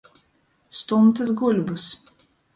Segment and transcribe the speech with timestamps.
[0.79, 1.89] Stumtys guļbys.